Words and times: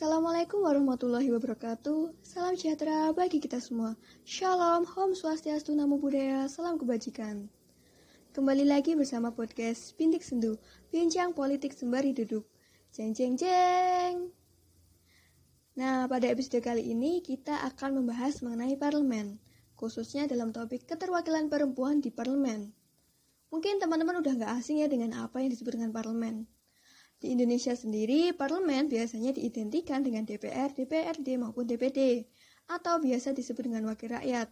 Assalamualaikum 0.00 0.64
warahmatullahi 0.64 1.28
wabarakatuh. 1.28 2.24
Salam 2.24 2.56
sejahtera 2.56 3.12
bagi 3.12 3.36
kita 3.36 3.60
semua. 3.60 4.00
Shalom, 4.24 4.88
Om 4.88 5.12
Swastiastu, 5.12 5.76
Namo 5.76 6.00
Buddhaya, 6.00 6.48
salam 6.48 6.80
kebajikan. 6.80 7.52
Kembali 8.32 8.64
lagi 8.64 8.96
bersama 8.96 9.28
podcast 9.28 9.92
Bintik 10.00 10.24
Sendu, 10.24 10.56
bincang 10.88 11.36
politik 11.36 11.76
sembari 11.76 12.16
duduk. 12.16 12.48
Jeng 12.96 13.12
jeng 13.12 13.36
jeng. 13.36 14.32
Nah, 15.76 16.08
pada 16.08 16.32
episode 16.32 16.64
kali 16.64 16.96
ini 16.96 17.20
kita 17.20 17.60
akan 17.68 18.00
membahas 18.00 18.40
mengenai 18.40 18.80
parlemen, 18.80 19.36
khususnya 19.76 20.24
dalam 20.24 20.48
topik 20.48 20.88
keterwakilan 20.88 21.52
perempuan 21.52 22.00
di 22.00 22.08
parlemen. 22.08 22.72
Mungkin 23.52 23.76
teman-teman 23.76 24.24
udah 24.24 24.32
nggak 24.32 24.64
asing 24.64 24.80
ya 24.80 24.88
dengan 24.88 25.12
apa 25.20 25.44
yang 25.44 25.52
disebut 25.52 25.76
dengan 25.76 25.92
parlemen. 25.92 26.48
Di 27.20 27.36
Indonesia 27.36 27.76
sendiri, 27.76 28.32
parlemen 28.32 28.88
biasanya 28.88 29.36
diidentikan 29.36 30.00
dengan 30.00 30.24
DPR, 30.24 30.72
DPRD 30.72 31.36
maupun 31.36 31.68
DPD, 31.68 32.24
atau 32.72 32.96
biasa 32.96 33.36
disebut 33.36 33.68
dengan 33.68 33.92
wakil 33.92 34.16
rakyat. 34.16 34.48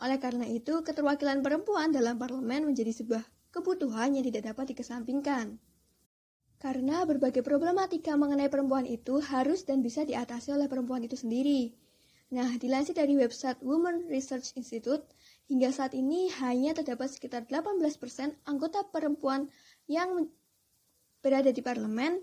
Oleh 0.00 0.16
karena 0.16 0.48
itu, 0.48 0.80
keterwakilan 0.80 1.44
perempuan 1.44 1.92
dalam 1.92 2.16
parlemen 2.16 2.72
menjadi 2.72 2.88
sebuah 2.88 3.20
kebutuhan 3.52 4.16
yang 4.16 4.24
tidak 4.24 4.56
dapat 4.56 4.72
dikesampingkan. 4.72 5.60
Karena 6.56 7.04
berbagai 7.04 7.44
problematika 7.44 8.16
mengenai 8.16 8.48
perempuan 8.48 8.88
itu 8.88 9.20
harus 9.20 9.68
dan 9.68 9.84
bisa 9.84 10.08
diatasi 10.08 10.56
oleh 10.56 10.72
perempuan 10.72 11.04
itu 11.04 11.20
sendiri. 11.20 11.76
Nah, 12.32 12.48
dilansir 12.56 12.96
dari 12.96 13.12
website 13.12 13.60
Women 13.60 14.08
Research 14.08 14.56
Institute, 14.56 15.04
hingga 15.52 15.68
saat 15.68 15.92
ini 15.92 16.32
hanya 16.40 16.72
terdapat 16.72 17.12
sekitar 17.12 17.44
18% 17.44 18.40
anggota 18.48 18.88
perempuan 18.88 19.52
yang 19.84 20.32
berada 21.24 21.48
di 21.48 21.64
parlemen 21.64 22.20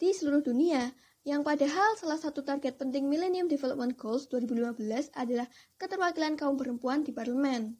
di 0.00 0.16
seluruh 0.16 0.40
dunia, 0.40 0.88
yang 1.28 1.44
padahal 1.44 1.92
salah 2.00 2.16
satu 2.16 2.40
target 2.40 2.80
penting 2.80 3.04
Millennium 3.04 3.52
Development 3.52 3.92
Goals 3.92 4.24
2015 4.32 5.12
adalah 5.12 5.44
keterwakilan 5.76 6.40
kaum 6.40 6.56
perempuan 6.56 7.04
di 7.04 7.12
parlemen. 7.12 7.76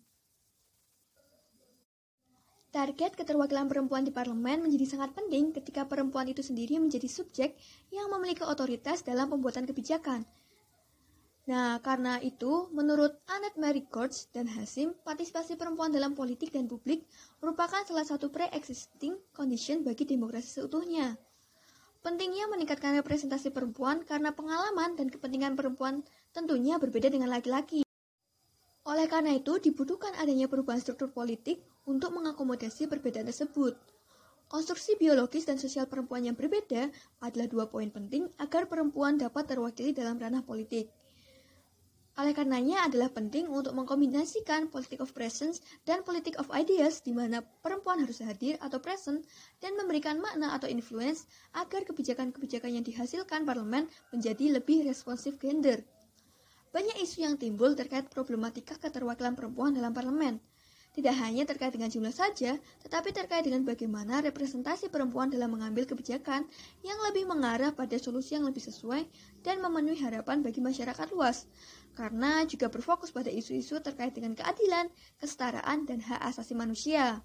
Target 2.69 3.17
keterwakilan 3.17 3.65
perempuan 3.65 4.05
di 4.05 4.13
parlemen 4.13 4.61
menjadi 4.61 4.85
sangat 4.85 5.17
penting 5.17 5.57
ketika 5.57 5.89
perempuan 5.89 6.29
itu 6.29 6.45
sendiri 6.45 6.77
menjadi 6.77 7.09
subjek 7.09 7.57
yang 7.89 8.13
memiliki 8.13 8.45
otoritas 8.45 9.01
dalam 9.01 9.33
pembuatan 9.33 9.65
kebijakan. 9.65 10.29
Nah, 11.49 11.81
karena 11.81 12.21
itu, 12.21 12.69
menurut 12.77 13.25
Annette 13.25 13.57
Mary 13.57 13.81
Gorge 13.89 14.29
dan 14.37 14.45
Hasim, 14.53 14.93
partisipasi 15.01 15.57
perempuan 15.57 15.89
dalam 15.89 16.13
politik 16.13 16.53
dan 16.53 16.69
publik 16.69 17.09
merupakan 17.41 17.81
salah 17.89 18.05
satu 18.05 18.29
pre-existing 18.29 19.17
condition 19.33 19.81
bagi 19.81 20.05
demokrasi 20.05 20.61
seutuhnya. 20.61 21.17
Pentingnya 22.05 22.53
meningkatkan 22.53 22.93
representasi 23.01 23.49
perempuan 23.49 24.05
karena 24.05 24.37
pengalaman 24.37 24.93
dan 25.01 25.09
kepentingan 25.09 25.57
perempuan 25.57 26.05
tentunya 26.37 26.77
berbeda 26.77 27.09
dengan 27.09 27.33
laki-laki. 27.33 27.81
Oleh 28.85 29.09
karena 29.09 29.33
itu, 29.33 29.57
dibutuhkan 29.57 30.21
adanya 30.21 30.53
perubahan 30.53 30.85
struktur 30.85 31.09
politik 31.17 31.65
untuk 31.89 32.13
mengakomodasi 32.13 32.93
perbedaan 32.93 33.25
tersebut. 33.25 33.73
Konstruksi 34.53 35.01
biologis 35.01 35.49
dan 35.49 35.57
sosial 35.57 35.89
perempuan 35.89 36.29
yang 36.29 36.37
berbeda 36.37 36.93
adalah 37.25 37.49
dua 37.49 37.73
poin 37.73 37.89
penting 37.89 38.29
agar 38.37 38.69
perempuan 38.69 39.17
dapat 39.17 39.49
terwakili 39.49 39.97
dalam 39.97 40.21
ranah 40.21 40.45
politik. 40.45 40.93
Oleh 42.19 42.35
karenanya 42.35 42.91
adalah 42.91 43.15
penting 43.15 43.47
untuk 43.47 43.79
mengkombinasikan 43.79 44.75
politik 44.75 44.99
of 44.99 45.15
presence 45.15 45.63
dan 45.87 46.03
politik 46.03 46.35
of 46.43 46.51
ideas 46.51 46.99
di 46.99 47.15
mana 47.15 47.47
perempuan 47.63 48.03
harus 48.03 48.19
hadir 48.27 48.59
atau 48.59 48.83
present 48.83 49.23
dan 49.63 49.79
memberikan 49.79 50.19
makna 50.19 50.51
atau 50.51 50.67
influence 50.67 51.31
agar 51.55 51.87
kebijakan-kebijakan 51.87 52.75
yang 52.75 52.83
dihasilkan 52.83 53.47
parlemen 53.47 53.87
menjadi 54.11 54.59
lebih 54.59 54.83
responsif 54.83 55.39
gender. 55.39 55.79
Banyak 56.75 56.99
isu 56.99 57.23
yang 57.23 57.39
timbul 57.39 57.79
terkait 57.79 58.11
problematika 58.11 58.75
keterwakilan 58.75 59.39
perempuan 59.39 59.71
dalam 59.71 59.95
parlemen. 59.95 60.43
Tidak 60.99 61.15
hanya 61.23 61.47
terkait 61.47 61.71
dengan 61.71 61.87
jumlah 61.87 62.11
saja, 62.11 62.59
tetapi 62.83 63.15
terkait 63.15 63.47
dengan 63.47 63.63
bagaimana 63.63 64.19
representasi 64.19 64.91
perempuan 64.91 65.31
dalam 65.31 65.55
mengambil 65.55 65.87
kebijakan 65.87 66.43
yang 66.83 66.99
lebih 67.07 67.31
mengarah 67.31 67.71
pada 67.71 67.95
solusi 68.03 68.35
yang 68.35 68.43
lebih 68.43 68.67
sesuai 68.67 69.07
dan 69.47 69.63
memenuhi 69.63 70.03
harapan 70.03 70.43
bagi 70.43 70.59
masyarakat 70.59 71.15
luas 71.15 71.47
karena 71.97 72.45
juga 72.45 72.69
berfokus 72.69 73.15
pada 73.15 73.31
isu-isu 73.33 73.81
terkait 73.85 74.13
dengan 74.17 74.35
keadilan, 74.35 74.89
kesetaraan, 75.21 75.87
dan 75.89 76.03
hak 76.03 76.21
asasi 76.29 76.59
manusia. 76.59 77.23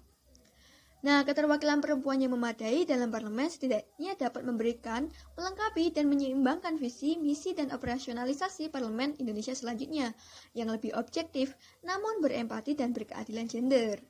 Nah, 1.04 1.20
keterwakilan 1.20 1.84
perempuan 1.84 2.16
yang 2.16 2.32
memadai 2.32 2.88
dalam 2.88 3.12
parlemen 3.12 3.52
setidaknya 3.52 4.16
dapat 4.16 4.40
memberikan, 4.40 5.04
melengkapi, 5.36 5.92
dan 5.92 6.08
menyeimbangkan 6.08 6.80
visi, 6.80 7.20
misi, 7.20 7.52
dan 7.52 7.68
operasionalisasi 7.76 8.72
parlemen 8.72 9.12
Indonesia 9.20 9.52
selanjutnya 9.52 10.16
yang 10.56 10.72
lebih 10.72 10.96
objektif, 10.96 11.52
namun 11.84 12.24
berempati 12.24 12.72
dan 12.72 12.96
berkeadilan 12.96 13.52
gender. 13.52 14.00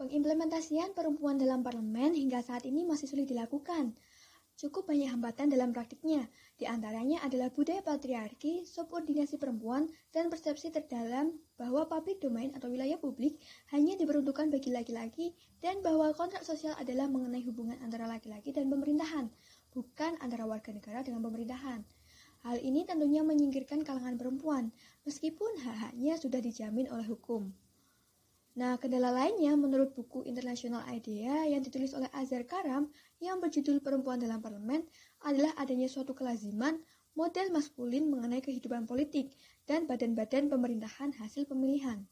Pengimplementasian 0.00 0.96
perempuan 0.96 1.36
dalam 1.36 1.60
parlemen 1.60 2.16
hingga 2.16 2.40
saat 2.40 2.64
ini 2.64 2.88
masih 2.88 3.04
sulit 3.04 3.28
dilakukan, 3.28 3.92
Cukup 4.54 4.86
banyak 4.86 5.10
hambatan 5.10 5.50
dalam 5.50 5.74
praktiknya, 5.74 6.30
di 6.54 6.70
antaranya 6.70 7.18
adalah 7.26 7.50
budaya 7.50 7.82
patriarki, 7.82 8.62
subordinasi 8.62 9.42
perempuan, 9.42 9.90
dan 10.14 10.30
persepsi 10.30 10.70
terdalam 10.70 11.34
bahwa 11.58 11.82
public 11.90 12.22
domain 12.22 12.54
atau 12.54 12.70
wilayah 12.70 12.94
publik 12.94 13.42
hanya 13.74 13.98
diperuntukkan 13.98 14.54
bagi 14.54 14.70
laki-laki 14.70 15.34
dan 15.58 15.82
bahwa 15.82 16.14
kontrak 16.14 16.46
sosial 16.46 16.78
adalah 16.78 17.10
mengenai 17.10 17.42
hubungan 17.42 17.74
antara 17.82 18.06
laki-laki 18.06 18.54
dan 18.54 18.70
pemerintahan, 18.70 19.34
bukan 19.74 20.14
antara 20.22 20.46
warga 20.46 20.70
negara 20.70 21.02
dengan 21.02 21.26
pemerintahan. 21.26 21.82
Hal 22.46 22.62
ini 22.62 22.86
tentunya 22.86 23.26
menyingkirkan 23.26 23.82
kalangan 23.82 24.14
perempuan, 24.14 24.70
meskipun 25.02 25.58
hak-haknya 25.58 26.14
sudah 26.22 26.38
dijamin 26.38 26.86
oleh 26.86 27.08
hukum. 27.10 27.50
Nah, 28.54 28.78
kendala 28.78 29.10
lainnya 29.10 29.58
menurut 29.58 29.98
buku 29.98 30.22
International 30.30 30.86
Idea 30.86 31.42
yang 31.50 31.58
ditulis 31.58 31.90
oleh 31.90 32.06
Azhar 32.14 32.46
Karam 32.46 32.86
yang 33.18 33.42
berjudul 33.42 33.82
Perempuan 33.82 34.22
dalam 34.22 34.38
Parlemen 34.38 34.86
adalah 35.24 35.56
adanya 35.56 35.88
suatu 35.88 36.12
kelaziman 36.12 36.78
model 37.16 37.50
maskulin 37.50 38.06
mengenai 38.12 38.44
kehidupan 38.44 38.84
politik 38.84 39.32
dan 39.64 39.88
badan-badan 39.88 40.52
pemerintahan 40.52 41.16
hasil 41.16 41.48
pemilihan. 41.48 42.04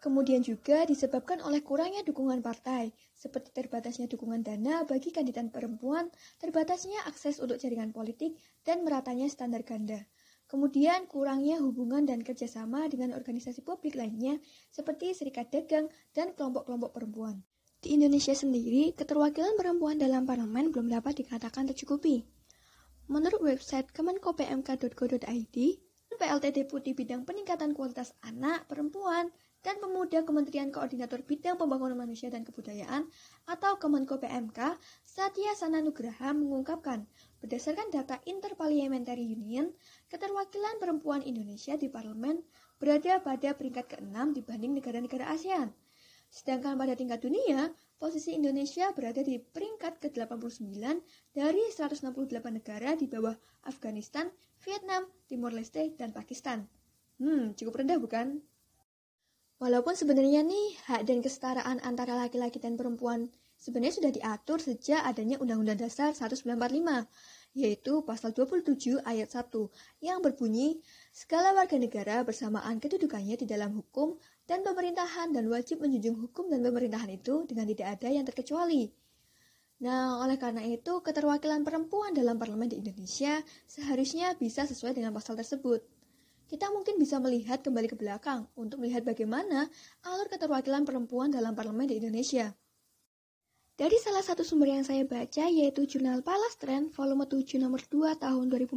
Kemudian 0.00 0.40
juga 0.40 0.88
disebabkan 0.88 1.44
oleh 1.44 1.60
kurangnya 1.60 2.00
dukungan 2.00 2.40
partai, 2.40 2.88
seperti 3.12 3.52
terbatasnya 3.52 4.08
dukungan 4.08 4.40
dana 4.40 4.80
bagi 4.88 5.12
kandidat 5.12 5.52
perempuan, 5.52 6.08
terbatasnya 6.40 7.04
akses 7.04 7.36
untuk 7.36 7.60
jaringan 7.60 7.92
politik, 7.92 8.40
dan 8.64 8.80
meratanya 8.80 9.28
standar 9.28 9.60
ganda. 9.60 10.00
Kemudian 10.48 11.04
kurangnya 11.04 11.60
hubungan 11.60 12.08
dan 12.08 12.24
kerjasama 12.24 12.88
dengan 12.88 13.12
organisasi 13.12 13.60
publik 13.60 13.92
lainnya 13.92 14.40
seperti 14.72 15.12
serikat 15.12 15.52
dagang 15.52 15.92
dan 16.16 16.32
kelompok-kelompok 16.32 16.96
perempuan. 16.96 17.44
Di 17.80 17.96
Indonesia 17.96 18.36
sendiri, 18.36 18.92
keterwakilan 18.92 19.56
perempuan 19.56 19.96
dalam 19.96 20.28
parlemen 20.28 20.68
belum 20.68 20.92
dapat 20.92 21.24
dikatakan 21.24 21.64
tercukupi. 21.72 22.28
Menurut 23.08 23.40
website 23.40 23.88
kemenkopmk.go.id, 23.96 25.56
PLT 26.20 26.46
Deputi 26.52 26.92
Bidang 26.92 27.24
Peningkatan 27.24 27.72
Kualitas 27.72 28.12
Anak, 28.20 28.68
Perempuan, 28.68 29.32
dan 29.64 29.80
Pemuda 29.80 30.28
Kementerian 30.28 30.68
Koordinator 30.68 31.24
Bidang 31.24 31.56
Pembangunan 31.56 31.96
Manusia 31.96 32.28
dan 32.28 32.44
Kebudayaan 32.44 33.08
atau 33.48 33.80
Kemenko 33.80 34.20
PMK, 34.20 34.76
Satya 35.00 35.56
Sananugraha 35.56 36.36
mengungkapkan 36.36 37.08
Berdasarkan 37.40 37.88
data 37.88 38.20
Interparliamentary 38.28 39.24
Union, 39.24 39.72
keterwakilan 40.12 40.76
perempuan 40.76 41.24
Indonesia 41.24 41.80
di 41.80 41.88
parlemen 41.88 42.44
berada 42.76 43.24
pada 43.24 43.56
peringkat 43.56 43.96
ke-6 43.96 44.36
dibanding 44.36 44.76
negara-negara 44.76 45.32
ASEAN. 45.32 45.72
Sedangkan 46.30 46.78
pada 46.78 46.94
tingkat 46.94 47.26
dunia, 47.26 47.74
posisi 47.98 48.38
Indonesia 48.38 48.94
berada 48.94 49.18
di 49.20 49.42
peringkat 49.42 49.98
ke-89 49.98 50.78
dari 51.34 51.62
168 51.74 52.06
negara 52.54 52.94
di 52.94 53.10
bawah 53.10 53.34
Afghanistan, 53.66 54.30
Vietnam, 54.62 55.10
Timor 55.26 55.50
Leste, 55.50 55.90
dan 55.98 56.14
Pakistan. 56.14 56.70
Hmm, 57.18 57.52
cukup 57.58 57.82
rendah 57.82 57.98
bukan? 57.98 58.40
Walaupun 59.60 59.92
sebenarnya 59.92 60.40
nih, 60.40 60.80
hak 60.88 61.04
dan 61.04 61.20
kesetaraan 61.20 61.84
antara 61.84 62.16
laki-laki 62.16 62.56
dan 62.56 62.80
perempuan 62.80 63.28
sebenarnya 63.60 64.00
sudah 64.00 64.12
diatur 64.16 64.56
sejak 64.56 65.04
adanya 65.04 65.36
Undang-Undang 65.36 65.84
Dasar 65.84 66.16
1945, 66.16 67.04
yaitu 67.52 68.00
pasal 68.08 68.32
27 68.32 69.04
ayat 69.04 69.28
1 69.28 69.52
yang 70.00 70.24
berbunyi 70.24 70.80
segala 71.12 71.52
warga 71.52 71.76
negara 71.76 72.24
bersamaan 72.24 72.80
kedudukannya 72.80 73.36
di 73.36 73.44
dalam 73.44 73.76
hukum 73.76 74.16
dan 74.50 74.66
pemerintahan 74.66 75.30
dan 75.30 75.46
wajib 75.46 75.78
menjunjung 75.78 76.18
hukum 76.26 76.50
dan 76.50 76.58
pemerintahan 76.58 77.06
itu 77.14 77.46
dengan 77.46 77.70
tidak 77.70 77.94
ada 77.94 78.10
yang 78.10 78.26
terkecuali. 78.26 78.90
Nah, 79.86 80.18
oleh 80.26 80.34
karena 80.42 80.66
itu, 80.66 80.98
keterwakilan 81.06 81.62
perempuan 81.62 82.10
dalam 82.10 82.34
parlemen 82.34 82.66
di 82.66 82.82
Indonesia 82.82 83.38
seharusnya 83.70 84.34
bisa 84.34 84.66
sesuai 84.66 84.98
dengan 84.98 85.14
pasal 85.14 85.38
tersebut. 85.38 85.86
Kita 86.50 86.66
mungkin 86.74 86.98
bisa 86.98 87.22
melihat 87.22 87.62
kembali 87.62 87.86
ke 87.86 87.94
belakang 87.94 88.50
untuk 88.58 88.82
melihat 88.82 89.06
bagaimana 89.06 89.70
alur 90.02 90.26
keterwakilan 90.26 90.82
perempuan 90.82 91.30
dalam 91.30 91.54
parlemen 91.54 91.86
di 91.86 92.02
Indonesia. 92.02 92.50
Dari 93.78 93.96
salah 94.02 94.20
satu 94.20 94.42
sumber 94.42 94.74
yang 94.74 94.84
saya 94.84 95.06
baca 95.06 95.46
yaitu 95.46 95.86
jurnal 95.88 96.20
Palestren 96.26 96.90
volume 96.90 97.24
7 97.24 97.56
nomor 97.62 97.80
2 97.86 98.18
tahun 98.18 98.44
2014 98.52 98.76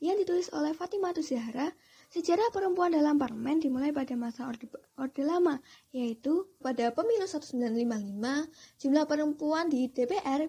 yang 0.00 0.16
ditulis 0.16 0.48
oleh 0.54 0.72
Fatimah 0.72 1.12
Zahra, 1.20 1.74
sejarah 2.10 2.48
perempuan 2.54 2.94
dalam 2.94 3.18
parlemen 3.18 3.58
dimulai 3.58 3.90
pada 3.90 4.14
masa 4.14 4.46
Orde, 4.46 4.70
Orde 4.96 5.22
Lama, 5.26 5.58
yaitu 5.90 6.46
pada 6.62 6.94
pemilu 6.94 7.26
1955 7.26 8.82
jumlah 8.82 9.04
perempuan 9.04 9.66
di 9.66 9.90
DPR 9.90 10.46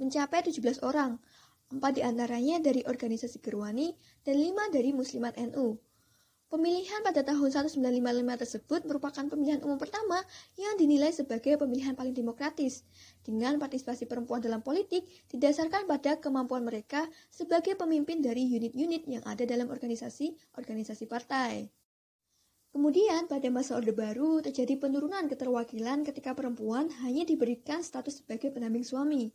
mencapai 0.00 0.40
17 0.46 0.80
orang, 0.86 1.20
empat 1.70 1.92
di 1.98 2.02
antaranya 2.02 2.58
dari 2.58 2.82
organisasi 2.86 3.38
Gerwani 3.44 3.92
dan 4.24 4.40
lima 4.40 4.66
dari 4.72 4.90
Muslimat 4.96 5.36
NU. 5.38 5.89
Pemilihan 6.50 7.06
pada 7.06 7.22
tahun 7.22 7.70
1955 7.70 8.42
tersebut 8.42 8.80
merupakan 8.82 9.22
pemilihan 9.22 9.62
umum 9.62 9.78
pertama 9.78 10.18
yang 10.58 10.74
dinilai 10.74 11.14
sebagai 11.14 11.54
pemilihan 11.54 11.94
paling 11.94 12.10
demokratis, 12.10 12.82
dengan 13.22 13.54
partisipasi 13.62 14.10
perempuan 14.10 14.42
dalam 14.42 14.58
politik 14.58 15.06
didasarkan 15.30 15.86
pada 15.86 16.18
kemampuan 16.18 16.66
mereka 16.66 17.06
sebagai 17.30 17.78
pemimpin 17.78 18.18
dari 18.18 18.50
unit-unit 18.50 19.06
yang 19.06 19.22
ada 19.30 19.46
dalam 19.46 19.70
organisasi-organisasi 19.70 21.06
partai. 21.06 21.70
Kemudian 22.74 23.30
pada 23.30 23.46
masa 23.46 23.78
Orde 23.78 23.94
Baru 23.94 24.42
terjadi 24.42 24.74
penurunan 24.74 25.30
keterwakilan 25.30 26.02
ketika 26.02 26.34
perempuan 26.34 26.90
hanya 27.06 27.22
diberikan 27.22 27.86
status 27.86 28.26
sebagai 28.26 28.50
pendamping 28.50 28.82
suami. 28.82 29.30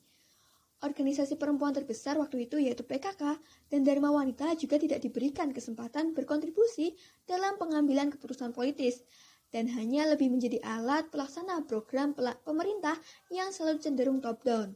Organisasi 0.83 1.39
perempuan 1.39 1.71
terbesar 1.71 2.19
waktu 2.19 2.51
itu 2.51 2.59
yaitu 2.59 2.83
PKK 2.83 3.39
dan 3.71 3.81
Dharma 3.87 4.11
Wanita 4.11 4.51
juga 4.59 4.75
tidak 4.75 4.99
diberikan 4.99 5.55
kesempatan 5.55 6.11
berkontribusi 6.11 6.93
dalam 7.23 7.55
pengambilan 7.55 8.11
keputusan 8.11 8.51
politis 8.51 9.01
dan 9.55 9.71
hanya 9.71 10.03
lebih 10.11 10.27
menjadi 10.27 10.59
alat 10.67 11.07
pelaksana 11.15 11.63
program 11.63 12.11
pemerintah 12.43 12.99
yang 13.31 13.55
selalu 13.55 13.79
cenderung 13.79 14.19
top-down. 14.19 14.75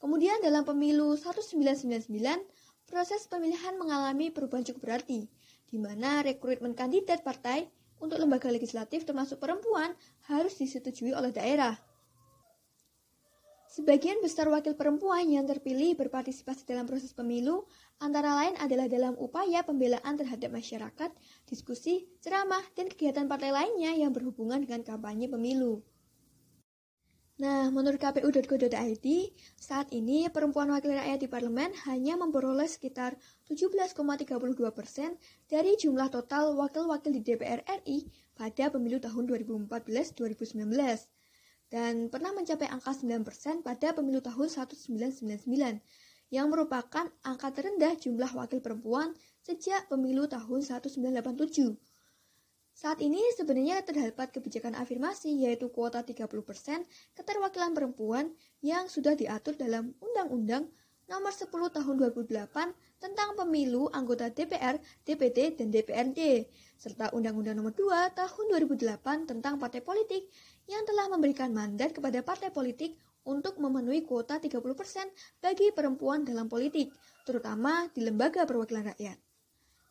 Kemudian 0.00 0.40
dalam 0.40 0.64
pemilu 0.64 1.12
1999, 1.16 2.08
proses 2.88 3.28
pemilihan 3.28 3.76
mengalami 3.76 4.32
perubahan 4.32 4.64
cukup 4.64 4.88
berarti, 4.88 5.28
di 5.68 5.76
mana 5.76 6.24
rekrutmen 6.24 6.72
kandidat 6.72 7.20
partai 7.20 7.68
untuk 8.00 8.20
lembaga 8.20 8.52
legislatif 8.52 9.08
termasuk 9.08 9.40
perempuan 9.40 9.92
harus 10.28 10.56
disetujui 10.56 11.16
oleh 11.16 11.32
daerah. 11.32 11.76
Sebagian 13.76 14.24
besar 14.24 14.48
wakil 14.48 14.72
perempuan 14.72 15.28
yang 15.28 15.44
terpilih 15.44 16.00
berpartisipasi 16.00 16.64
dalam 16.64 16.88
proses 16.88 17.12
pemilu, 17.12 17.68
antara 18.00 18.32
lain 18.32 18.56
adalah 18.56 18.88
dalam 18.88 19.12
upaya 19.20 19.60
pembelaan 19.68 20.16
terhadap 20.16 20.48
masyarakat, 20.48 21.12
diskusi, 21.44 22.08
ceramah, 22.24 22.64
dan 22.72 22.88
kegiatan 22.88 23.28
partai 23.28 23.52
lainnya 23.52 23.92
yang 23.92 24.16
berhubungan 24.16 24.64
dengan 24.64 24.80
kampanye 24.80 25.28
pemilu. 25.28 25.84
Nah, 27.36 27.68
menurut 27.68 28.00
kpu.go.id, 28.00 29.08
saat 29.60 29.92
ini 29.92 30.24
perempuan 30.32 30.72
wakil 30.72 30.96
rakyat 30.96 31.20
di 31.20 31.28
parlemen 31.28 31.68
hanya 31.84 32.16
memperoleh 32.16 32.64
sekitar 32.64 33.12
17,32 33.44 34.56
persen 34.72 35.20
dari 35.52 35.76
jumlah 35.76 36.08
total 36.08 36.56
wakil-wakil 36.56 37.12
di 37.12 37.20
DPR 37.20 37.60
RI 37.84 38.08
pada 38.32 38.72
pemilu 38.72 38.96
tahun 39.04 39.28
2014-2019 39.68 40.64
dan 41.70 42.06
pernah 42.12 42.30
mencapai 42.30 42.70
angka 42.70 42.94
9% 42.94 43.66
pada 43.66 43.90
pemilu 43.90 44.22
tahun 44.22 44.46
1999 44.46 45.42
yang 46.30 46.50
merupakan 46.50 47.06
angka 47.22 47.48
terendah 47.54 47.94
jumlah 47.98 48.30
wakil 48.34 48.58
perempuan 48.58 49.14
sejak 49.42 49.86
pemilu 49.86 50.26
tahun 50.26 50.62
1987. 50.62 51.78
Saat 52.76 53.00
ini 53.00 53.22
sebenarnya 53.32 53.80
terdapat 53.80 54.36
kebijakan 54.36 54.76
afirmasi 54.76 55.32
yaitu 55.48 55.72
kuota 55.72 56.04
30% 56.04 56.28
keterwakilan 57.16 57.72
perempuan 57.72 58.28
yang 58.60 58.84
sudah 58.92 59.16
diatur 59.16 59.56
dalam 59.56 59.96
Undang-Undang 60.02 60.68
Nomor 61.06 61.30
10 61.30 61.48
Tahun 61.54 61.94
2008 62.02 62.98
tentang 62.98 63.38
Pemilu 63.38 63.86
Anggota 63.94 64.26
DPR, 64.26 64.82
DPD, 65.06 65.54
dan 65.54 65.70
DPRD, 65.70 66.50
serta 66.74 67.14
Undang-Undang 67.14 67.62
Nomor 67.62 67.72
2 67.78 68.10
Tahun 68.10 68.44
2008 68.50 69.30
tentang 69.30 69.54
Partai 69.56 69.86
Politik 69.86 70.26
yang 70.66 70.82
telah 70.86 71.06
memberikan 71.10 71.50
mandat 71.50 71.94
kepada 71.94 72.22
partai 72.22 72.50
politik 72.50 72.94
untuk 73.26 73.58
memenuhi 73.58 74.06
kuota 74.06 74.38
30% 74.38 74.62
bagi 75.42 75.74
perempuan 75.74 76.22
dalam 76.22 76.46
politik, 76.46 76.94
terutama 77.26 77.90
di 77.90 78.06
lembaga 78.06 78.46
perwakilan 78.46 78.94
rakyat. 78.94 79.18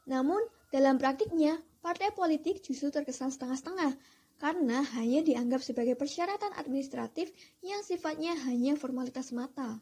Namun, 0.08 0.40
dalam 0.72 0.96
praktiknya, 0.96 1.60
partai 1.84 2.16
politik 2.16 2.64
justru 2.64 2.92
terkesan 2.92 3.36
setengah-setengah 3.36 3.92
karena 4.40 4.84
hanya 5.00 5.24
dianggap 5.24 5.64
sebagai 5.64 5.96
persyaratan 5.96 6.52
administratif 6.60 7.32
yang 7.64 7.80
sifatnya 7.84 8.36
hanya 8.48 8.76
formalitas 8.76 9.32
semata. 9.32 9.80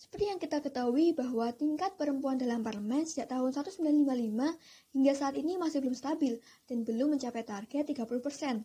Seperti 0.00 0.32
yang 0.32 0.40
kita 0.40 0.64
ketahui 0.64 1.12
bahwa 1.12 1.52
tingkat 1.52 1.92
perempuan 2.00 2.40
dalam 2.40 2.64
parlemen 2.64 3.04
sejak 3.04 3.36
tahun 3.36 3.52
1955 3.52 4.96
hingga 4.96 5.12
saat 5.12 5.36
ini 5.36 5.60
masih 5.60 5.84
belum 5.84 5.92
stabil 5.92 6.40
dan 6.64 6.88
belum 6.88 7.20
mencapai 7.20 7.44
target 7.44 7.84
30%. 7.84 8.64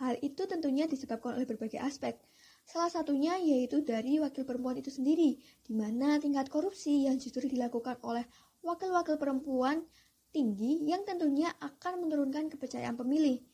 Hal 0.00 0.16
itu 0.24 0.48
tentunya 0.48 0.88
disebabkan 0.88 1.36
oleh 1.36 1.44
berbagai 1.44 1.76
aspek. 1.76 2.16
Salah 2.64 2.88
satunya 2.88 3.36
yaitu 3.36 3.84
dari 3.84 4.16
wakil 4.16 4.48
perempuan 4.48 4.80
itu 4.80 4.88
sendiri, 4.88 5.36
di 5.36 5.72
mana 5.76 6.16
tingkat 6.16 6.48
korupsi 6.48 7.04
yang 7.04 7.20
justru 7.20 7.44
dilakukan 7.44 8.00
oleh 8.00 8.24
wakil-wakil 8.64 9.20
perempuan 9.20 9.84
tinggi 10.32 10.88
yang 10.88 11.04
tentunya 11.04 11.52
akan 11.60 12.08
menurunkan 12.08 12.48
kepercayaan 12.48 12.96
pemilih. 12.96 13.44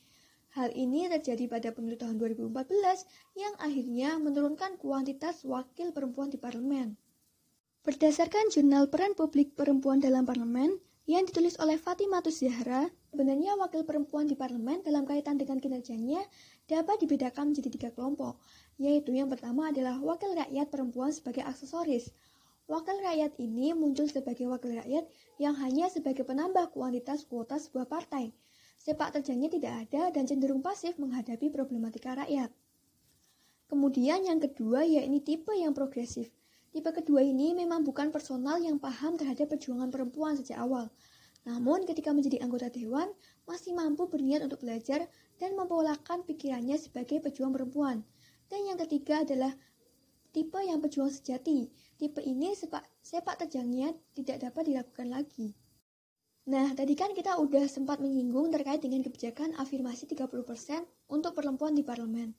Hal 0.55 0.71
ini 0.71 1.11
terjadi 1.11 1.51
pada 1.51 1.69
pemilu 1.75 1.99
tahun 1.99 2.17
2014 2.17 3.11
yang 3.35 3.55
akhirnya 3.59 4.17
menurunkan 4.23 4.79
kuantitas 4.79 5.43
wakil 5.43 5.91
perempuan 5.91 6.31
di 6.31 6.39
parlemen. 6.39 6.95
Berdasarkan 7.83 8.55
jurnal 8.55 8.87
peran 8.87 9.19
publik 9.19 9.59
perempuan 9.59 9.99
dalam 9.99 10.23
parlemen, 10.23 10.79
yang 11.07 11.23
ditulis 11.23 11.55
oleh 11.63 11.79
Fatimah 11.79 12.19
Zahra, 12.27 12.91
sebenarnya 13.15 13.55
wakil 13.55 13.87
perempuan 13.87 14.27
di 14.27 14.35
parlemen 14.35 14.83
dalam 14.83 15.07
kaitan 15.07 15.39
dengan 15.39 15.63
kinerjanya 15.63 16.19
dapat 16.67 16.99
dibedakan 16.99 17.55
menjadi 17.55 17.71
tiga 17.71 17.91
kelompok, 17.95 18.43
yaitu 18.75 19.15
yang 19.15 19.31
pertama 19.31 19.71
adalah 19.71 20.03
wakil 20.03 20.35
rakyat 20.35 20.67
perempuan 20.67 21.15
sebagai 21.15 21.47
aksesoris. 21.47 22.11
Wakil 22.67 22.99
rakyat 22.99 23.39
ini 23.39 23.71
muncul 23.79 24.11
sebagai 24.11 24.51
wakil 24.51 24.75
rakyat 24.83 25.07
yang 25.39 25.55
hanya 25.63 25.87
sebagai 25.87 26.27
penambah 26.27 26.75
kuantitas 26.75 27.23
kuota 27.23 27.63
sebuah 27.63 27.87
partai. 27.87 28.35
Sepak 28.83 29.15
terjangnya 29.15 29.47
tidak 29.47 29.73
ada 29.87 30.11
dan 30.11 30.27
cenderung 30.27 30.59
pasif 30.59 30.99
menghadapi 30.99 31.55
problematika 31.55 32.19
rakyat. 32.19 32.51
Kemudian 33.71 34.27
yang 34.27 34.43
kedua 34.43 34.83
yaitu 34.83 35.23
tipe 35.23 35.55
yang 35.55 35.71
progresif. 35.71 36.35
Tipe 36.77 36.93
kedua 36.93 37.25
ini 37.25 37.57
memang 37.57 37.89
bukan 37.89 38.13
personal 38.13 38.61
yang 38.61 38.77
paham 38.77 39.17
terhadap 39.17 39.49
perjuangan 39.49 39.89
perempuan 39.89 40.37
sejak 40.37 40.61
awal. 40.61 40.93
Namun 41.49 41.89
ketika 41.89 42.13
menjadi 42.13 42.45
anggota 42.45 42.69
dewan, 42.69 43.09
masih 43.49 43.73
mampu 43.73 44.05
berniat 44.13 44.45
untuk 44.45 44.61
belajar 44.61 45.09
dan 45.41 45.57
mempolakan 45.57 46.21
pikirannya 46.29 46.77
sebagai 46.77 47.25
pejuang 47.25 47.57
perempuan. 47.57 48.05
Dan 48.53 48.69
yang 48.69 48.77
ketiga 48.77 49.25
adalah 49.25 49.57
tipe 50.37 50.61
yang 50.61 50.85
pejuang 50.85 51.09
sejati. 51.09 51.73
Tipe 51.97 52.21
ini 52.21 52.53
sepak, 52.53 52.85
sepak 53.01 53.41
terjangnya 53.41 53.97
tidak 54.13 54.45
dapat 54.45 54.69
dilakukan 54.69 55.09
lagi. 55.09 55.57
Nah, 56.45 56.77
tadi 56.77 56.93
kan 56.93 57.17
kita 57.17 57.41
udah 57.41 57.73
sempat 57.73 58.05
menyinggung 58.05 58.53
terkait 58.53 58.85
dengan 58.85 59.01
kebijakan 59.01 59.57
afirmasi 59.57 60.13
30% 60.13 60.29
untuk 61.09 61.33
perempuan 61.33 61.73
di 61.73 61.81
parlemen. 61.81 62.37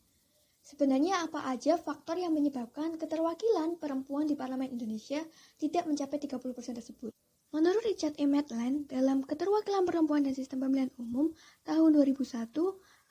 Sebenarnya 0.68 1.24
apa 1.24 1.48
aja 1.48 1.80
faktor 1.80 2.20
yang 2.20 2.36
menyebabkan 2.36 3.00
keterwakilan 3.00 3.80
perempuan 3.80 4.28
di 4.28 4.36
parlemen 4.36 4.68
Indonesia 4.68 5.24
tidak 5.56 5.88
mencapai 5.88 6.20
30% 6.20 6.76
tersebut? 6.76 7.16
Menurut 7.56 7.80
Richard 7.88 8.20
E. 8.20 8.28
Maitland, 8.28 8.92
dalam 8.92 9.24
keterwakilan 9.24 9.88
perempuan 9.88 10.28
dan 10.28 10.36
sistem 10.36 10.68
pemilihan 10.68 10.92
umum 11.00 11.32
tahun 11.64 11.96
2001, 11.96 12.52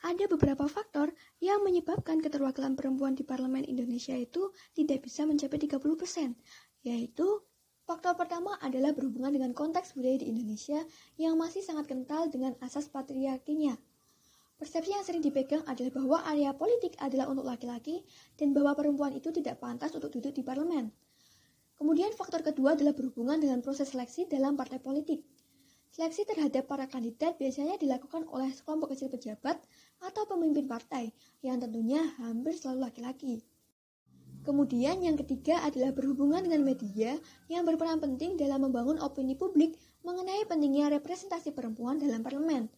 ada 0.04 0.24
beberapa 0.28 0.68
faktor 0.68 1.16
yang 1.40 1.64
menyebabkan 1.64 2.20
keterwakilan 2.20 2.76
perempuan 2.76 3.16
di 3.16 3.24
parlemen 3.24 3.64
Indonesia 3.64 4.12
itu 4.12 4.52
tidak 4.76 5.08
bisa 5.08 5.24
mencapai 5.24 5.56
30%, 5.56 6.36
yaitu 6.84 7.40
Faktor 7.86 8.18
pertama 8.18 8.58
adalah 8.58 8.90
berhubungan 8.90 9.30
dengan 9.30 9.54
konteks 9.54 9.94
budaya 9.94 10.18
di 10.18 10.26
Indonesia 10.26 10.82
yang 11.22 11.38
masih 11.38 11.62
sangat 11.62 11.86
kental 11.86 12.26
dengan 12.26 12.58
asas 12.58 12.90
patriarkinya. 12.90 13.78
Persepsi 14.56 14.88
yang 14.88 15.04
sering 15.04 15.20
dipegang 15.20 15.60
adalah 15.68 15.92
bahwa 15.92 16.18
area 16.32 16.50
politik 16.56 16.96
adalah 16.96 17.28
untuk 17.28 17.44
laki-laki 17.44 18.00
dan 18.40 18.56
bahwa 18.56 18.72
perempuan 18.72 19.12
itu 19.12 19.28
tidak 19.28 19.60
pantas 19.60 19.92
untuk 19.92 20.08
duduk 20.08 20.32
di 20.32 20.40
parlemen. 20.40 20.88
Kemudian 21.76 22.08
faktor 22.16 22.40
kedua 22.40 22.72
adalah 22.72 22.96
berhubungan 22.96 23.36
dengan 23.36 23.60
proses 23.60 23.92
seleksi 23.92 24.24
dalam 24.24 24.56
partai 24.56 24.80
politik. 24.80 25.28
Seleksi 25.92 26.24
terhadap 26.24 26.64
para 26.64 26.88
kandidat 26.88 27.36
biasanya 27.36 27.76
dilakukan 27.76 28.24
oleh 28.32 28.48
sekelompok 28.48 28.96
kecil 28.96 29.12
pejabat 29.12 29.60
atau 30.00 30.24
pemimpin 30.24 30.64
partai 30.64 31.12
yang 31.44 31.60
tentunya 31.60 32.00
hampir 32.16 32.56
selalu 32.56 32.88
laki-laki. 32.88 33.44
Kemudian 34.40 35.04
yang 35.04 35.20
ketiga 35.20 35.60
adalah 35.68 35.92
berhubungan 35.92 36.40
dengan 36.40 36.64
media 36.64 37.18
yang 37.52 37.68
berperan 37.68 38.00
penting 38.00 38.40
dalam 38.40 38.64
membangun 38.64 38.96
opini 39.04 39.36
publik 39.36 39.76
mengenai 40.00 40.48
pentingnya 40.48 40.88
representasi 40.96 41.52
perempuan 41.52 42.00
dalam 42.00 42.24
parlemen. 42.24 42.72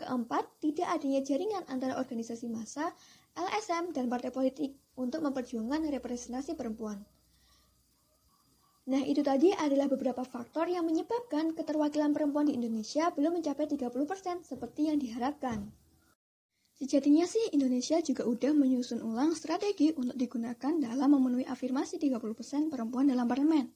Keempat, 0.00 0.48
tidak 0.64 0.88
adanya 0.96 1.20
jaringan 1.20 1.60
antara 1.68 2.00
organisasi 2.00 2.48
massa, 2.48 2.96
LSM, 3.36 3.92
dan 3.92 4.08
partai 4.08 4.32
politik 4.32 4.72
untuk 4.96 5.20
memperjuangkan 5.20 5.92
representasi 5.92 6.56
perempuan. 6.56 7.04
Nah, 8.88 9.04
itu 9.04 9.20
tadi 9.20 9.52
adalah 9.52 9.92
beberapa 9.92 10.24
faktor 10.24 10.72
yang 10.72 10.88
menyebabkan 10.88 11.52
keterwakilan 11.52 12.16
perempuan 12.16 12.48
di 12.48 12.56
Indonesia 12.56 13.12
belum 13.12 13.38
mencapai 13.38 13.68
30% 13.68 14.48
seperti 14.48 14.88
yang 14.88 14.96
diharapkan. 14.96 15.68
Sejatinya 16.80 17.28
sih 17.28 17.52
Indonesia 17.52 18.00
juga 18.00 18.24
udah 18.24 18.56
menyusun 18.56 19.04
ulang 19.04 19.36
strategi 19.36 19.92
untuk 19.92 20.16
digunakan 20.16 20.72
dalam 20.80 21.12
memenuhi 21.12 21.44
afirmasi 21.44 22.00
30% 22.00 22.72
perempuan 22.72 23.04
dalam 23.04 23.28
parlemen. 23.28 23.68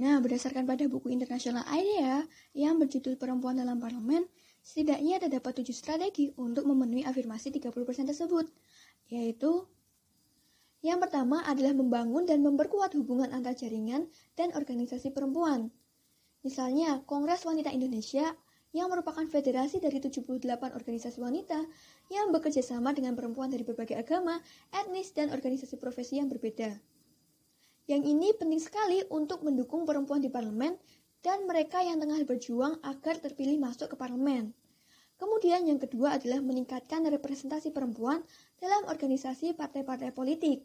Nah, 0.00 0.16
berdasarkan 0.16 0.64
pada 0.64 0.88
buku 0.88 1.12
internasional 1.12 1.60
IDEA 1.68 2.24
yang 2.56 2.80
berjudul 2.80 3.20
Perempuan 3.20 3.60
dalam 3.60 3.76
Parlemen, 3.76 4.24
setidaknya 4.60 5.20
terdapat 5.20 5.60
tujuh 5.62 5.74
strategi 5.74 6.30
untuk 6.36 6.68
memenuhi 6.68 7.02
afirmasi 7.04 7.50
30% 7.52 8.08
tersebut, 8.08 8.46
yaitu 9.08 9.66
yang 10.80 10.96
pertama 10.96 11.44
adalah 11.44 11.76
membangun 11.76 12.24
dan 12.24 12.40
memperkuat 12.40 12.96
hubungan 12.96 13.28
antar 13.36 13.52
jaringan 13.52 14.08
dan 14.32 14.56
organisasi 14.56 15.12
perempuan. 15.12 15.68
Misalnya, 16.40 17.04
Kongres 17.04 17.44
Wanita 17.44 17.68
Indonesia 17.68 18.32
yang 18.72 18.88
merupakan 18.88 19.26
federasi 19.26 19.82
dari 19.82 19.98
78 20.00 20.40
organisasi 20.72 21.18
wanita 21.20 21.58
yang 22.08 22.30
bekerja 22.30 22.62
sama 22.62 22.94
dengan 22.96 23.18
perempuan 23.18 23.50
dari 23.50 23.66
berbagai 23.66 23.98
agama, 23.98 24.40
etnis, 24.72 25.10
dan 25.12 25.34
organisasi 25.34 25.76
profesi 25.76 26.16
yang 26.16 26.30
berbeda. 26.30 26.78
Yang 27.90 28.02
ini 28.06 28.28
penting 28.38 28.62
sekali 28.62 29.02
untuk 29.10 29.42
mendukung 29.42 29.82
perempuan 29.82 30.22
di 30.22 30.30
parlemen 30.30 30.78
dan 31.20 31.44
mereka 31.44 31.84
yang 31.84 32.00
tengah 32.00 32.20
berjuang 32.24 32.80
agar 32.80 33.20
terpilih 33.20 33.60
masuk 33.60 33.92
ke 33.92 33.96
parlemen. 33.96 34.56
Kemudian 35.20 35.68
yang 35.68 35.76
kedua 35.76 36.16
adalah 36.16 36.40
meningkatkan 36.40 37.04
representasi 37.04 37.76
perempuan 37.76 38.24
dalam 38.56 38.88
organisasi 38.88 39.52
partai-partai 39.52 40.16
politik. 40.16 40.64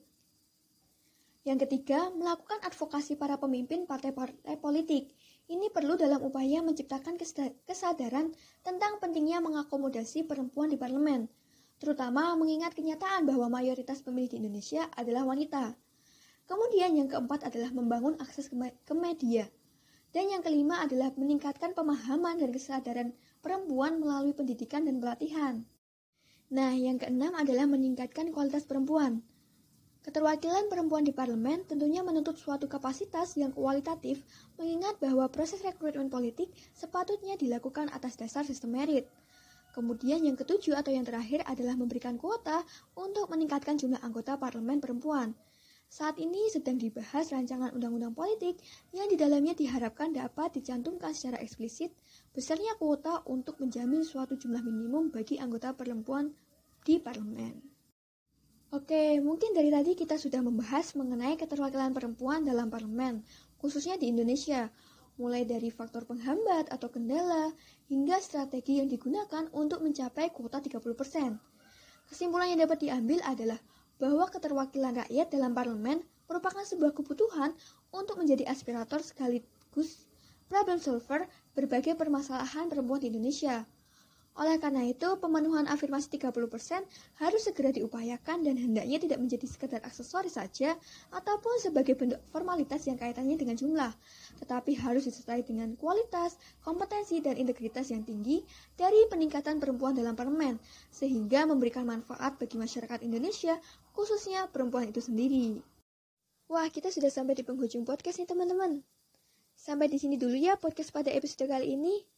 Yang 1.46 1.68
ketiga, 1.68 2.10
melakukan 2.16 2.58
advokasi 2.64 3.20
para 3.20 3.36
pemimpin 3.38 3.84
partai-partai 3.86 4.58
politik 4.58 5.12
ini 5.46 5.70
perlu 5.70 5.94
dalam 5.94 6.26
upaya 6.26 6.66
menciptakan 6.66 7.22
kesadaran 7.70 8.34
tentang 8.66 8.98
pentingnya 8.98 9.44
mengakomodasi 9.46 10.26
perempuan 10.26 10.74
di 10.74 10.80
parlemen, 10.80 11.30
terutama 11.78 12.34
mengingat 12.34 12.74
kenyataan 12.74 13.30
bahwa 13.30 13.62
mayoritas 13.62 14.02
pemilih 14.02 14.34
di 14.34 14.38
Indonesia 14.42 14.90
adalah 14.98 15.28
wanita. 15.28 15.78
Kemudian 16.50 16.98
yang 16.98 17.12
keempat 17.12 17.46
adalah 17.46 17.70
membangun 17.76 18.18
akses 18.18 18.50
ke 18.50 18.94
media. 18.98 19.46
Dan 20.16 20.32
yang 20.32 20.40
kelima 20.40 20.80
adalah 20.80 21.12
meningkatkan 21.20 21.76
pemahaman 21.76 22.40
dan 22.40 22.56
kesadaran 22.56 23.12
perempuan 23.44 24.00
melalui 24.00 24.32
pendidikan 24.32 24.88
dan 24.88 25.04
pelatihan. 25.04 25.68
Nah, 26.56 26.72
yang 26.72 26.96
keenam 26.96 27.36
adalah 27.36 27.68
meningkatkan 27.68 28.32
kualitas 28.32 28.64
perempuan. 28.64 29.20
Keterwakilan 30.08 30.72
perempuan 30.72 31.04
di 31.04 31.12
parlemen 31.12 31.68
tentunya 31.68 32.00
menuntut 32.00 32.40
suatu 32.40 32.72
kapasitas 32.72 33.36
yang 33.36 33.52
kualitatif, 33.52 34.24
mengingat 34.56 34.96
bahwa 35.04 35.28
proses 35.28 35.60
rekrutmen 35.60 36.08
politik 36.08 36.48
sepatutnya 36.72 37.36
dilakukan 37.36 37.92
atas 37.92 38.16
dasar 38.16 38.48
sistem 38.48 38.80
merit. 38.80 39.12
Kemudian 39.76 40.24
yang 40.24 40.40
ketujuh 40.40 40.80
atau 40.80 40.96
yang 40.96 41.04
terakhir 41.04 41.44
adalah 41.44 41.76
memberikan 41.76 42.16
kuota 42.16 42.64
untuk 42.96 43.28
meningkatkan 43.28 43.76
jumlah 43.76 44.00
anggota 44.00 44.40
parlemen 44.40 44.80
perempuan. 44.80 45.36
Saat 45.86 46.18
ini 46.18 46.50
sedang 46.52 46.76
dibahas 46.82 47.32
rancangan 47.32 47.72
undang-undang 47.72 48.12
politik 48.12 48.60
yang 48.92 49.08
di 49.08 49.16
dalamnya 49.16 49.54
diharapkan 49.54 50.12
dapat 50.12 50.58
dicantumkan 50.60 51.14
secara 51.14 51.40
eksplisit 51.40 51.94
besarnya 52.34 52.76
kuota 52.82 53.22
untuk 53.30 53.62
menjamin 53.62 54.02
suatu 54.02 54.36
jumlah 54.36 54.66
minimum 54.66 55.14
bagi 55.14 55.38
anggota 55.38 55.72
perempuan 55.78 56.34
di 56.84 57.00
parlemen. 57.00 57.76
Oke, 58.74 59.22
mungkin 59.24 59.56
dari 59.56 59.72
tadi 59.72 59.96
kita 59.96 60.20
sudah 60.20 60.44
membahas 60.44 61.00
mengenai 61.00 61.40
keterwakilan 61.40 61.96
perempuan 61.96 62.44
dalam 62.44 62.68
parlemen, 62.68 63.24
khususnya 63.62 63.96
di 63.96 64.12
Indonesia, 64.12 64.68
mulai 65.16 65.48
dari 65.48 65.72
faktor 65.72 66.04
penghambat 66.04 66.68
atau 66.74 66.92
kendala 66.92 67.56
hingga 67.88 68.20
strategi 68.20 68.84
yang 68.84 68.92
digunakan 68.92 69.48
untuk 69.56 69.80
mencapai 69.80 70.34
kuota 70.36 70.60
30%. 70.60 70.82
Kesimpulan 72.12 72.52
yang 72.52 72.68
dapat 72.68 72.84
diambil 72.84 73.24
adalah 73.24 73.58
bahwa 74.02 74.28
keterwakilan 74.28 75.06
rakyat 75.06 75.28
dalam 75.32 75.56
parlemen 75.56 76.04
merupakan 76.26 76.64
sebuah 76.66 76.92
kebutuhan 76.96 77.54
untuk 77.94 78.20
menjadi 78.20 78.50
aspirator 78.50 79.00
sekaligus 79.00 80.06
problem 80.50 80.78
solver 80.78 81.26
berbagai 81.58 81.98
permasalahan 81.98 82.70
perempuan 82.70 83.02
di 83.02 83.10
Indonesia. 83.10 83.66
Oleh 84.36 84.60
karena 84.60 84.84
itu, 84.84 85.16
pemenuhan 85.16 85.64
afirmasi 85.64 86.20
30% 86.20 86.84
harus 87.24 87.42
segera 87.48 87.72
diupayakan 87.72 88.44
dan 88.44 88.60
hendaknya 88.60 89.00
tidak 89.00 89.20
menjadi 89.24 89.48
sekedar 89.48 89.80
aksesoris 89.88 90.36
saja 90.36 90.76
ataupun 91.16 91.56
sebagai 91.64 91.96
bentuk 91.96 92.20
formalitas 92.36 92.84
yang 92.84 93.00
kaitannya 93.00 93.40
dengan 93.40 93.56
jumlah, 93.56 93.96
tetapi 94.44 94.76
harus 94.76 95.08
disertai 95.08 95.48
dengan 95.48 95.80
kualitas, 95.80 96.36
kompetensi, 96.60 97.24
dan 97.24 97.40
integritas 97.40 97.96
yang 97.96 98.04
tinggi 98.04 98.44
dari 98.76 99.08
peningkatan 99.08 99.56
perempuan 99.64 99.96
dalam 99.96 100.20
parlemen, 100.20 100.60
sehingga 100.92 101.48
memberikan 101.48 101.88
manfaat 101.88 102.36
bagi 102.36 102.60
masyarakat 102.60 103.08
Indonesia, 103.08 103.56
khususnya 103.96 104.52
perempuan 104.52 104.92
itu 104.92 105.00
sendiri. 105.00 105.64
Wah, 106.52 106.68
kita 106.68 106.92
sudah 106.92 107.08
sampai 107.08 107.40
di 107.40 107.48
penghujung 107.48 107.88
podcast 107.88 108.20
nih 108.20 108.28
teman-teman. 108.28 108.84
Sampai 109.56 109.88
di 109.88 109.96
sini 109.96 110.20
dulu 110.20 110.36
ya 110.36 110.60
podcast 110.60 110.92
pada 110.92 111.08
episode 111.10 111.48
kali 111.48 111.80
ini. 111.80 112.15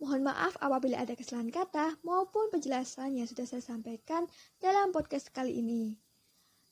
Mohon 0.00 0.32
maaf 0.32 0.56
apabila 0.64 0.96
ada 0.96 1.12
kesalahan 1.12 1.52
kata 1.52 2.00
maupun 2.00 2.48
penjelasan 2.48 3.20
yang 3.20 3.28
sudah 3.28 3.44
saya 3.44 3.60
sampaikan 3.60 4.24
dalam 4.56 4.96
podcast 4.96 5.28
kali 5.28 5.60
ini. 5.60 6.00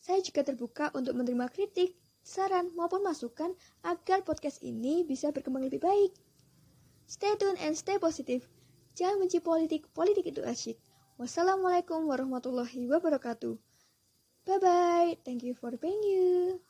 Saya 0.01 0.25
juga 0.25 0.49
terbuka 0.49 0.89
untuk 0.97 1.13
menerima 1.13 1.53
kritik, 1.53 1.93
saran, 2.25 2.73
maupun 2.73 3.05
masukan 3.05 3.53
agar 3.85 4.25
podcast 4.25 4.65
ini 4.65 5.05
bisa 5.05 5.29
berkembang 5.29 5.69
lebih 5.69 5.85
baik. 5.85 6.17
Stay 7.05 7.37
tune 7.37 7.61
and 7.61 7.77
stay 7.77 8.01
positive. 8.01 8.49
Jangan 8.97 9.21
benci 9.21 9.45
politik, 9.45 9.85
politik 9.93 10.33
itu 10.33 10.41
asyik. 10.41 10.81
Wassalamualaikum 11.21 12.09
warahmatullahi 12.09 12.89
wabarakatuh. 12.89 13.61
Bye-bye. 14.49 15.21
Thank 15.29 15.45
you 15.45 15.53
for 15.53 15.77
being 15.77 16.01
you. 16.01 16.65